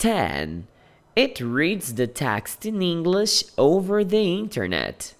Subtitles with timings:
[0.00, 0.66] 10.
[1.14, 5.14] It reads the text in English over the internet.